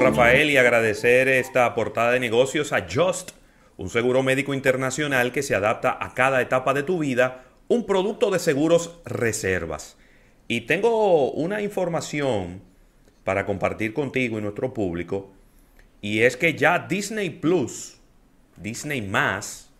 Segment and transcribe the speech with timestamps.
[0.00, 3.32] Rafael, y agradecer esta portada de negocios a Just,
[3.76, 8.30] un seguro médico internacional que se adapta a cada etapa de tu vida, un producto
[8.30, 9.98] de seguros reservas.
[10.48, 12.62] Y tengo una información
[13.24, 15.30] para compartir contigo y nuestro público,
[16.00, 17.98] y es que ya Disney Plus,
[18.56, 19.70] Disney más,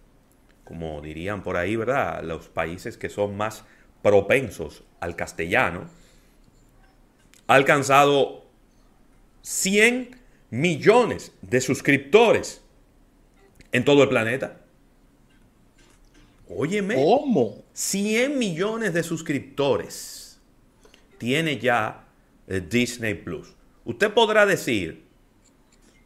[0.64, 2.22] como dirían por ahí, ¿verdad?
[2.22, 3.64] Los países que son más
[4.02, 5.88] propensos al castellano,
[7.46, 8.39] ha alcanzado
[9.42, 10.16] 100
[10.50, 12.62] millones de suscriptores
[13.72, 14.60] en todo el planeta.
[16.48, 16.96] Óyeme.
[16.96, 17.64] ¿Cómo?
[17.72, 20.40] 100 millones de suscriptores
[21.18, 22.04] tiene ya
[22.48, 23.54] eh, Disney Plus.
[23.84, 25.04] Usted podrá decir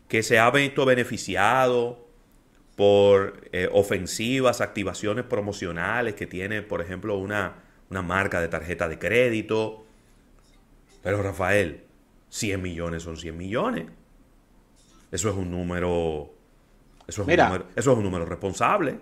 [0.09, 2.07] que se ha visto beneficiado
[2.77, 8.99] por eh, ofensivas activaciones promocionales que tiene, por ejemplo, una, una marca de tarjeta de
[8.99, 9.87] crédito.
[11.03, 11.84] Pero Rafael,
[12.35, 13.87] 100 millones son 100 millones.
[15.13, 16.35] Eso es un número.
[17.07, 18.99] Eso es, un, número, eso es un número responsable.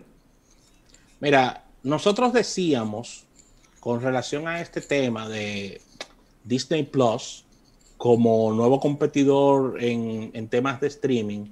[1.20, 3.24] Mira, nosotros decíamos
[3.80, 5.80] con relación a este tema de
[6.44, 7.46] Disney Plus
[7.96, 11.46] como nuevo competidor en, en temas de streaming,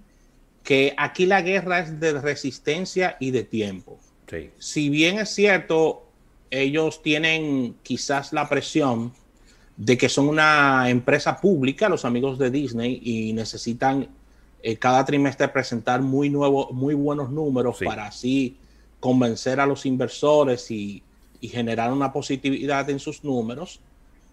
[0.62, 3.98] que aquí la guerra es de resistencia y de tiempo.
[4.28, 4.50] Sí.
[4.58, 6.06] Si bien es cierto,
[6.50, 9.14] ellos tienen quizás la presión
[9.80, 14.08] de que son una empresa pública, los amigos de Disney, y necesitan
[14.62, 17.86] eh, cada trimestre presentar muy, nuevo, muy buenos números Sí.
[17.86, 18.56] para así
[19.00, 21.02] convencer a los inversores y,
[21.40, 23.80] y generar una positividad en sus números.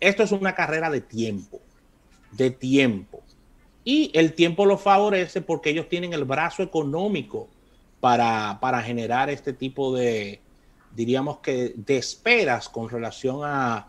[0.01, 1.61] Esto es una carrera de tiempo,
[2.33, 3.21] de tiempo.
[3.85, 7.47] Y el tiempo lo favorece porque ellos tienen el brazo económico
[8.01, 10.41] para, para generar este tipo de,
[10.93, 13.87] diríamos que, de esperas con relación a,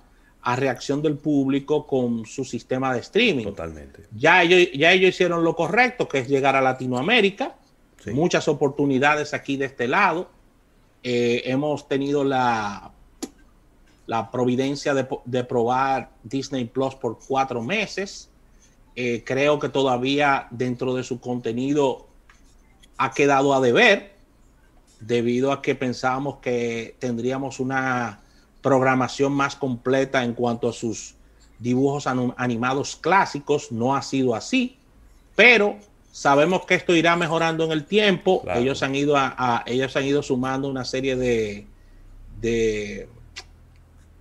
[0.49, 3.45] a reacción del público con su sistema de streaming.
[3.45, 4.07] Totalmente.
[4.17, 7.57] Ya ellos, ya ellos hicieron lo correcto, que es llegar a Latinoamérica.
[8.03, 8.13] Sí.
[8.13, 10.31] Muchas oportunidades aquí de este lado.
[11.03, 12.93] Eh, hemos tenido la,
[14.07, 18.31] la providencia de, de probar Disney Plus por cuatro meses.
[18.97, 22.09] Eh, creo que todavía dentro de su contenido
[22.97, 24.15] ha quedado a deber,
[25.01, 28.23] debido a que pensábamos que tendríamos una
[28.69, 31.15] programación más completa en cuanto a sus
[31.59, 33.73] dibujos animados clásicos.
[33.73, 34.77] No ha sido así,
[35.35, 35.77] pero
[36.13, 38.43] sabemos que esto irá mejorando en el tiempo.
[38.43, 38.61] Claro.
[38.61, 41.67] Ellos han ido a, a- ellos han ido sumando una serie de,
[42.41, 43.09] de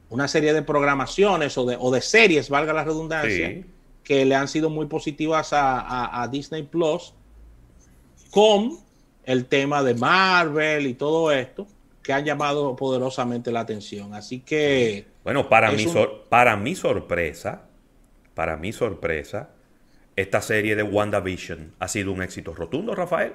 [0.10, 3.66] una serie de programaciones o de, o de series, valga la redundancia, Sí.
[4.04, 7.14] que le han sido muy positivas a, a- a Disney Plus
[8.32, 8.78] con
[9.26, 11.68] el tema de Marvel y todo esto
[12.08, 14.14] que han llamado poderosamente la atención.
[14.14, 17.68] Así que Bueno, para, mi, un- sor- para mi sorpresa,
[18.34, 19.50] para mi sorpresa,
[20.16, 23.34] esta serie de WandaVision ha sido un éxito rotundo, Rafael.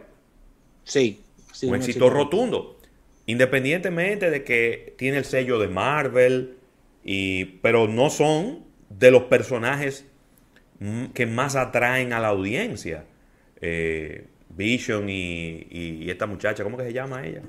[1.53, 2.79] sí, un éxito rotundo.
[3.27, 6.57] Independientemente de que tiene el sello de Marvel,
[7.05, 10.07] y, pero no son de los personajes
[11.15, 13.05] que más atraen a la audiencia.
[13.61, 17.43] Eh, Vision y, y- y esta muchacha, ¿cómo que se llama ella?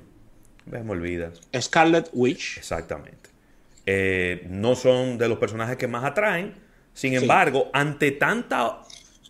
[0.65, 1.41] Me olvidas.
[1.59, 2.57] Scarlet Witch.
[2.57, 3.29] Exactamente.
[3.85, 6.53] Eh, no son de los personajes que más atraen.
[6.93, 7.17] Sin Sí.
[7.17, 8.81] embargo, ante tanta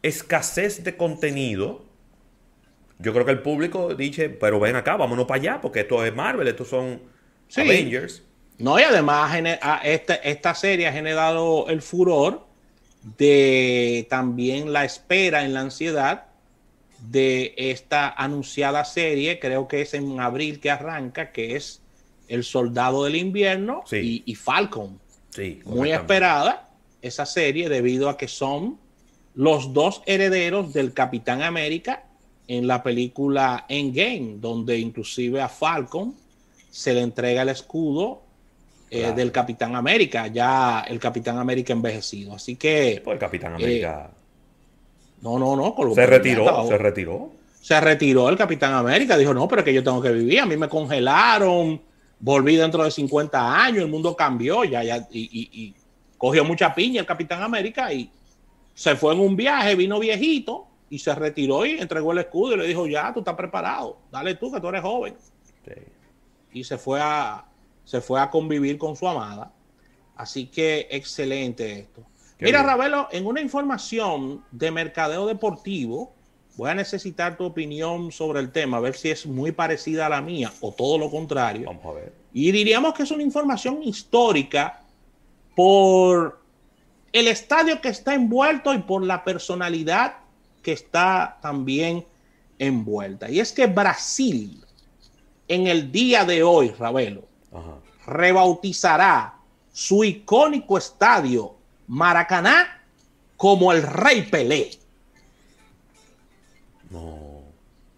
[0.01, 1.85] escasez de contenido,
[2.99, 6.13] yo creo que el público dice, pero ven acá, vámonos para allá, porque esto es
[6.13, 7.01] Marvel, estos son
[7.47, 7.61] Sí.
[7.61, 8.21] Avengers.
[8.59, 9.35] No, y además
[9.83, 12.45] esta, esta serie ha generado el furor
[13.17, 16.25] de también la espera en la ansiedad
[17.09, 21.81] de esta anunciada serie, creo que es en abril que arranca, que es
[22.27, 24.23] El Soldado del Invierno Sí.
[24.25, 24.99] y, y Falcon.
[25.29, 26.69] Sí, Muy esperada
[27.01, 28.79] esa serie debido a que son
[29.35, 32.03] los dos herederos del Capitán América
[32.47, 36.15] en la película Endgame, donde inclusive a Falcon
[36.69, 38.21] se le entrega el escudo
[38.91, 39.15] eh, Claro.
[39.15, 42.35] del Capitán América, ya el Capitán América envejecido.
[42.35, 44.11] Así que, Pues el Capitán América
[45.23, 45.95] no, no, no.
[45.95, 47.31] se retiró, se retiró.
[47.61, 49.17] se retiró el Capitán América.
[49.17, 50.41] Dijo, no, pero es que yo tengo que vivir.
[50.41, 51.81] A mí me congelaron,
[52.19, 55.75] volví dentro de 50 años, el mundo cambió ya, ya y, y- y
[56.17, 58.09] cogió mucha piña el Capitán América y
[58.73, 62.57] se fue en un viaje, vino viejito y se retiró y entregó el escudo y
[62.57, 65.15] le dijo, ya, tú estás preparado, dale tú, que tú eres joven.
[65.65, 65.73] Sí.
[66.53, 67.45] Y se fue a,
[67.83, 69.51] se fue a convivir con su amada.
[70.15, 72.03] Así que excelente esto.
[72.43, 72.69] Mira, bien.
[72.69, 76.13] Ravelo, en una información de mercadeo deportivo,
[76.55, 80.09] voy a necesitar tu opinión sobre el tema, a ver si es muy parecida a
[80.09, 81.67] la mía o todo lo contrario.
[81.67, 82.13] Vamos a ver.
[82.33, 84.81] Y diríamos que es una información histórica
[85.55, 86.41] por
[87.11, 90.17] el estadio que está envuelto y por la personalidad
[90.61, 92.05] que está también
[92.57, 93.29] envuelta.
[93.29, 94.63] Y es que Brasil,
[95.47, 97.23] en el día de hoy, Ravelo,
[98.05, 99.35] rebautizará
[99.71, 101.55] su icónico estadio
[101.87, 102.81] Maracaná
[103.37, 104.71] como el Rey Pelé.
[106.89, 107.41] No,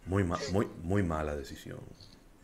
[0.05, 1.79] muy, muy, muy mala decisión.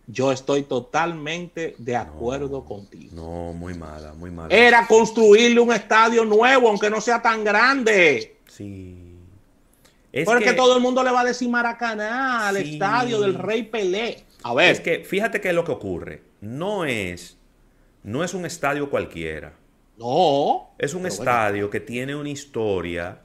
[0.07, 3.11] Yo estoy totalmente de acuerdo contigo.
[3.13, 4.53] No, muy mala, muy mala.
[4.53, 8.37] Era construirle un estadio nuevo, aunque no sea tan grande.
[8.47, 9.11] Sí.
[10.11, 13.63] Es Porque que, todo el mundo le va a decir Maracaná, al estadio del Rey
[13.63, 14.25] Pelé.
[14.43, 14.71] A ver.
[14.71, 17.37] Es que fíjate que lo que ocurre no es,
[18.03, 19.53] no es un estadio cualquiera.
[19.97, 20.71] No.
[20.77, 23.21] Es un estadio que tiene una historia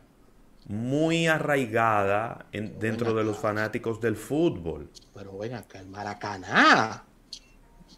[0.68, 4.90] muy arraigada dentro de los fanáticos del fútbol.
[5.14, 7.04] Pero ven acá, el Maracaná.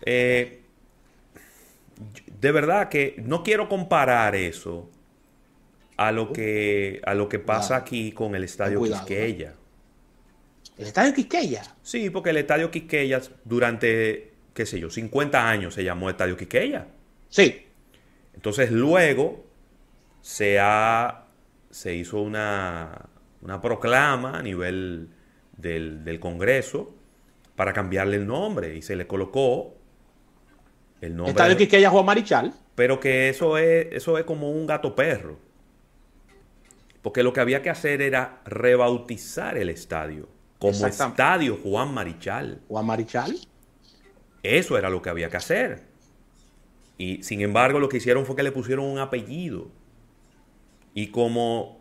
[0.04, 0.62] Eh,
[2.40, 4.88] de verdad que no quiero comparar eso
[5.96, 9.54] a lo que, a lo que pasa aquí con el Estadio Quisqueya.
[10.76, 11.62] ¿El Estadio Quisqueya?
[11.82, 16.86] Sí, porque el Estadio Quisqueya durante, qué sé yo, 50 años se llamó Estadio Quisqueya.
[17.28, 17.64] Sí.
[18.38, 19.44] Entonces luego
[20.20, 21.24] se ha
[21.70, 23.08] se hizo una,
[23.60, 25.08] proclama a nivel
[25.56, 26.94] del, Congreso
[27.56, 29.74] para cambiarle el nombre y se le colocó
[31.00, 31.32] el nombre.
[31.32, 32.54] Estadio Quiqueya Juan Marichal.
[32.76, 35.36] Pero que eso es, eso es como un gato perro.
[37.02, 40.28] Porque lo que había que hacer era rebautizar el estadio
[40.60, 42.60] como Estadio Juan Marichal.
[42.68, 43.36] Juan Marichal.
[44.44, 45.87] Eso era lo que había que hacer.
[46.98, 49.70] Y sin embargo, lo que hicieron fue que le pusieron un apellido.
[50.94, 51.80] Y como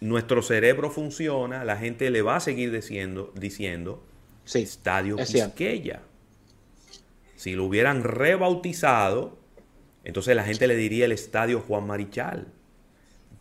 [0.00, 4.04] nuestro cerebro funciona, la gente le va a seguir diciendo, diciendo
[4.44, 6.02] Estadio Quisqueya.
[7.36, 9.38] Si lo hubieran rebautizado,
[10.02, 12.48] entonces la gente le diría el Estadio Juan Marichal.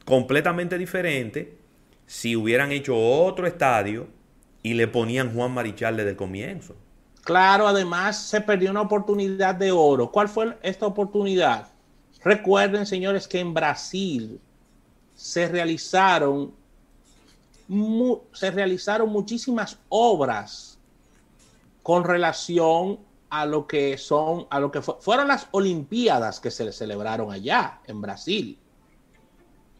[0.05, 1.57] Completamente diferente
[2.05, 4.07] si hubieran hecho otro estadio
[4.61, 6.75] y le ponían Juan Marichal desde el comienzo.
[7.23, 10.11] Claro, además se perdió una oportunidad de oro.
[10.11, 11.69] ¿Cuál fue esta oportunidad?
[12.21, 14.41] Recuerden, señores, que en Brasil
[15.15, 16.53] se realizaron,
[18.33, 20.79] se realizaron muchísimas obras
[21.81, 22.99] con relación
[23.29, 28.01] a lo que son, a lo que fueron las Olimpiadas que se celebraron allá en
[28.01, 28.59] Brasil.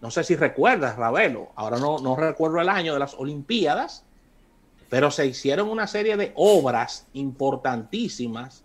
[0.02, 4.06] No sé si recuerdas, Ravelo, ahora no, no recuerdo el año de las Olimpiadas,
[4.90, 8.64] pero se hicieron una serie de obras importantísimas,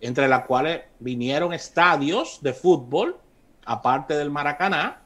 [0.00, 3.16] entre las cuales vinieron estadios de fútbol,
[3.64, 5.02] aparte del Maracaná,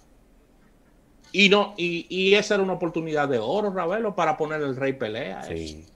[1.32, 5.42] y, no, y, esa era una oportunidad de oro, Ravelo, para poner el Rey Pelea.
[5.44, 5.86] Sí.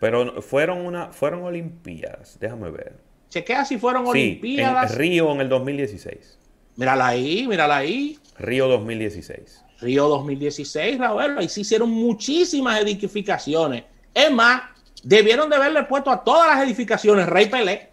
[0.00, 2.96] Pero fueron una, fueron Olimpiadas, déjame ver.
[3.28, 4.92] Chequea si fueron sí, Olimpiadas.
[4.92, 6.38] En Río en el 2016.
[6.76, 8.18] Mírala ahí, mírala ahí.
[8.38, 9.64] Río 2016.
[9.80, 11.40] Río 2016, Ravelo.
[11.40, 13.84] Ahí se hicieron muchísimas edificaciones.
[14.14, 14.62] Es más,
[15.02, 17.90] debieron de haberle puesto a todas las edificaciones Rey Pelé.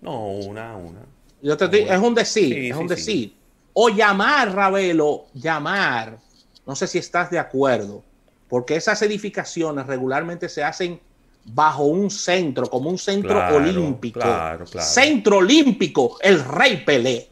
[0.00, 1.00] No, una, una.
[1.42, 3.34] Yo te es un decir, es un decir.
[3.72, 6.18] O llamar, Ravelo, llamar
[6.66, 8.02] no sé si estás de acuerdo,
[8.48, 11.00] porque esas edificaciones regularmente se hacen
[11.44, 14.20] bajo un centro, como un centro olímpico.
[14.20, 14.86] Claro, claro.
[14.86, 17.28] Centro olímpico, el Rey Pelé.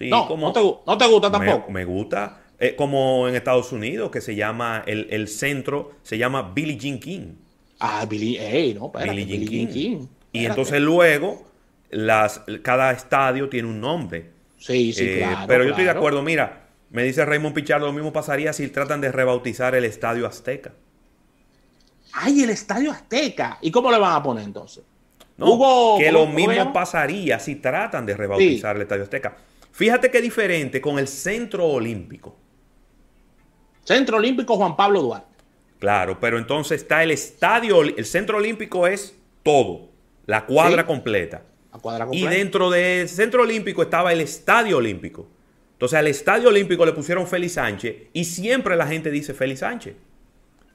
[0.00, 0.52] no, no,
[0.98, 1.70] te, gusta tampoco.
[1.70, 2.42] Me, gusta.
[2.60, 7.34] Eh, como en Estados Unidos, que se llama, el, centro se llama Billie Jean King.
[7.78, 10.06] Ah, Billie, hey, no, espérate, Billie Jean King.
[10.32, 11.46] Y entonces luego,
[11.90, 14.30] las, cada estadio tiene un nombre.
[14.58, 15.46] Sí, sí, eh, claro.
[15.46, 19.00] Pero yo estoy de acuerdo, mira, me dice Raymond Pichardo, lo mismo pasaría si tratan
[19.00, 20.72] de rebautizar el Estadio Azteca.
[22.12, 23.58] ¡Ay, el Estadio Azteca!
[23.60, 24.84] ¿Y cómo le van a poner entonces?
[25.36, 29.36] No, que lo mismo pasaría si tratan de rebautizar el Estadio Azteca.
[29.70, 32.36] Fíjate qué diferente con el Centro Olímpico.
[33.84, 35.27] Centro Olímpico Juan Pablo Duarte.
[35.78, 39.88] Claro, pero entonces está el estadio, el Centro Olímpico es todo,
[40.26, 41.42] la cuadra completa.
[41.72, 42.32] La cuadra completa.
[42.32, 45.28] Y dentro del Centro Olímpico estaba el Estadio Olímpico.
[45.72, 49.94] Entonces al Estadio Olímpico le pusieron Félix Sánchez y siempre la gente dice Félix Sánchez.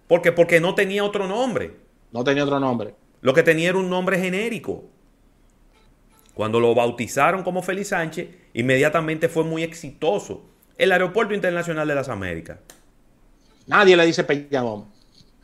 [0.08, 0.32] ¿Por qué?
[0.32, 1.76] Porque no tenía otro nombre.
[2.12, 2.96] No tenía otro nombre.
[3.20, 4.86] Lo que tenía era un nombre genérico.
[6.34, 10.46] Cuando lo bautizaron como Félix Sánchez, inmediatamente fue muy exitoso.
[10.78, 12.60] El Aeropuerto Internacional de las Américas.
[13.68, 14.93] Nadie le dice Peña Gómez.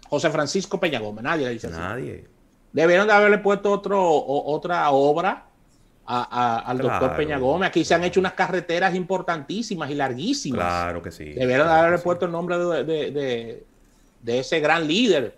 [0.10, 1.78] José Francisco Peña Gómez, nadie le dice así.
[1.78, 2.26] Nadie.
[2.72, 5.46] Debieron de haberle puesto otro, otra obra
[6.06, 7.70] al doctor Peña Gómez.
[7.70, 10.60] Aquí se han hecho unas carreteras importantísimas y larguísimas.
[10.60, 11.26] Claro que sí.
[11.26, 13.64] Deberían haber puesto el nombre de,
[14.26, 15.38] ese gran líder.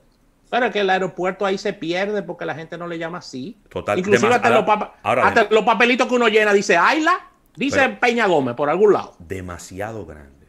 [0.50, 3.58] Pero que el aeropuerto ahí se pierde porque la gente no le llama así.
[3.70, 3.98] Total.
[4.00, 9.16] Inclusive hasta, los, papelitos que uno llena dice Ayla, dice Peña Gómez por algún lado.
[9.20, 10.48] Demasiado grande.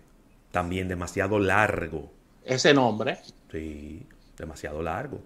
[0.51, 2.11] También demasiado largo.
[2.45, 3.19] Ese nombre.
[3.51, 4.07] Sí,
[4.37, 5.21] demasiado largo.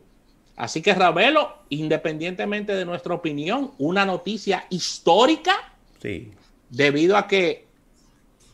[0.56, 5.52] Así que Ravelo, independientemente de nuestra opinión, una noticia histórica.
[6.00, 6.32] Sí.
[6.70, 7.66] Debido a que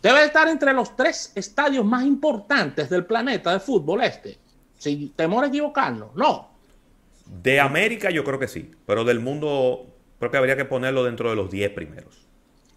[0.02, 4.38] debe estar entre los tres estadios más importantes del planeta de fútbol este.
[4.76, 6.14] Sin temor a equivocarnos.
[6.16, 6.50] No.
[7.26, 9.86] De América yo creo que sí, pero del mundo
[10.18, 12.26] creo que habría que ponerlo dentro de los 10 primeros.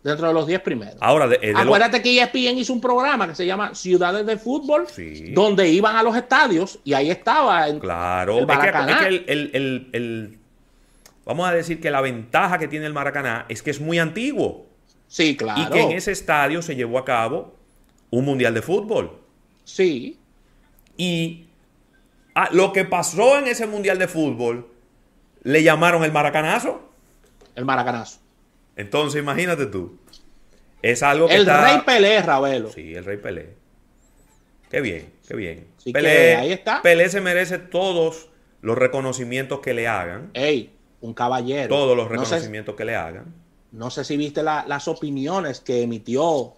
[0.05, 0.97] Dentro de los 10 primeros.
[0.99, 2.03] Ahora, de, eh, de acuérdate lo...
[2.03, 5.31] que ESPN hizo un programa que se llama Ciudades de Fútbol, sí.
[5.33, 7.67] donde iban a los estadios y ahí estaba.
[7.67, 8.91] En, claro, el Maracaná.
[8.91, 10.37] es que, es que el, el, el,
[11.25, 14.67] vamos a decir que la ventaja que tiene el Maracaná es que es muy antiguo.
[15.07, 15.59] Sí, claro.
[15.59, 17.55] Y que en ese estadio se llevó a cabo
[18.11, 19.17] un mundial de fútbol.
[19.63, 20.19] Sí.
[20.97, 21.47] Y
[22.35, 24.67] a lo que pasó en ese mundial de fútbol
[25.41, 26.91] le llamaron el Maracanazo.
[27.55, 28.19] El Maracanazo.
[28.75, 29.97] Entonces, imagínate tú.
[30.81, 31.63] Es algo que El está...
[31.63, 32.71] Rey Pelé, Ravelo.
[32.71, 33.55] Sí, el Rey Pelé.
[34.69, 35.67] Qué bien, qué bien.
[35.77, 36.81] Así Pelé, ahí está.
[36.81, 38.29] Pelé se merece todos
[38.61, 40.31] los reconocimientos que le hagan.
[40.33, 41.69] Ey, un caballero.
[41.69, 43.33] Todos los reconocimientos no sé, que le hagan.
[43.71, 46.53] No sé si viste la, las opiniones que emitió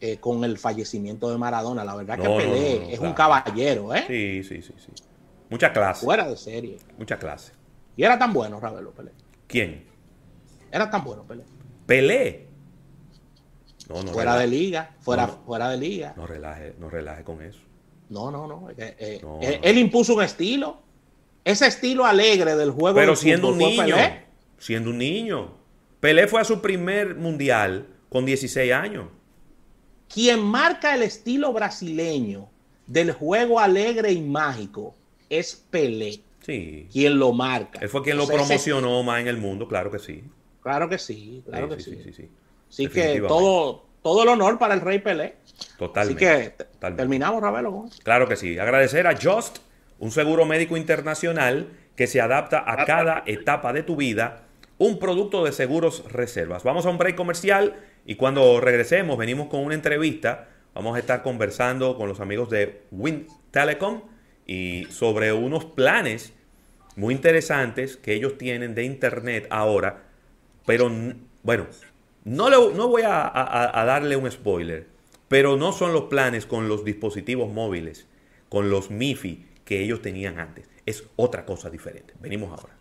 [0.00, 1.84] eh, con el fallecimiento de Maradona.
[1.84, 3.08] La verdad No, que Pelé no, es claro.
[3.08, 4.04] un caballero, ¿eh?
[4.06, 4.92] Sí, sí, sí, sí.
[5.50, 6.04] Mucha clase.
[6.04, 6.78] Fuera de serie.
[6.98, 7.52] Mucha clase.
[7.96, 9.12] Y era tan bueno, Ravelo Pelé.
[9.46, 9.87] ¿Quién?
[10.72, 11.44] Era tan bueno, Pelé.
[11.86, 12.46] Pelé.
[13.88, 14.50] No, no fuera relaje.
[14.50, 16.12] de liga, fuera, No, fuera de liga.
[16.16, 17.60] No relaje, no relaje con eso.
[18.10, 18.68] No, no, no.
[18.70, 20.80] eh, eh, No, él, impuso un estilo.
[21.44, 22.94] Ese estilo alegre del juego.
[22.96, 23.96] Pero del siendo un niño.
[23.96, 24.22] Pelé.
[24.58, 25.54] Siendo un niño.
[26.00, 29.06] Pelé fue a su primer mundial con 16 años.
[30.12, 32.48] Quien marca el estilo brasileño
[32.86, 34.94] del juego alegre y mágico
[35.30, 36.20] es Pelé.
[36.44, 36.88] Sí.
[36.92, 37.78] Quien lo marca.
[37.80, 40.24] Él fue quien lo ese- promocionó más en el mundo, claro que sí.
[40.62, 41.96] Claro que sí, claro Sí, que sí, sí.
[41.96, 42.30] sí, sí, sí.
[42.68, 45.36] Así que todo, todo el honor para el Rey Pelé.
[45.78, 46.28] Totalmente.
[46.28, 47.02] Así que totalmente.
[47.02, 47.86] terminamos, Ravelo.
[48.02, 48.58] Claro que sí.
[48.58, 49.58] Agradecer a Just,
[49.98, 54.42] un seguro médico internacional que se adapta a cada etapa de tu vida,
[54.78, 56.62] un producto de seguros reservas.
[56.62, 57.74] Vamos a un break comercial
[58.06, 60.48] y cuando regresemos venimos con una entrevista.
[60.74, 64.02] Vamos a estar conversando con los amigos de Win Telecom
[64.46, 66.32] y sobre unos planes
[66.94, 70.04] muy interesantes que ellos tienen de internet ahora.
[70.68, 70.90] Pero
[71.42, 71.66] bueno,
[72.24, 74.86] no, no voy a- a darle un spoiler,
[75.28, 78.06] pero no son los planes con los dispositivos móviles,
[78.50, 80.68] con los MIFI que ellos tenían antes.
[80.84, 82.12] Es otra cosa diferente.
[82.20, 82.74] Venimos ahora.